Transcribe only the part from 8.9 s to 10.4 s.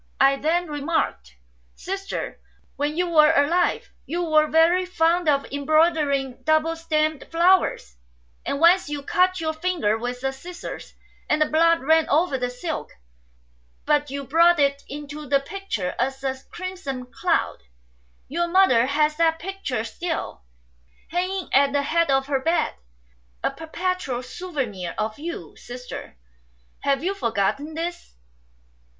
cut your finger with the